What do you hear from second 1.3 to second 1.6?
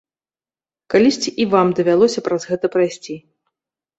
і